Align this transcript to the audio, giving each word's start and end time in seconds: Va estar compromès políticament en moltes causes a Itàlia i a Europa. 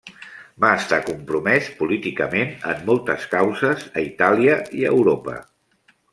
Va 0.63 0.69
estar 0.77 0.97
compromès 1.09 1.67
políticament 1.81 2.55
en 2.73 2.81
moltes 2.89 3.29
causes 3.35 3.85
a 3.93 4.05
Itàlia 4.09 4.57
i 4.81 4.83
a 4.89 4.97
Europa. 4.97 5.39